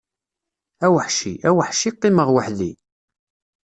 [0.85, 2.73] A weḥci, a weḥci, qqimeɣ weḥdi!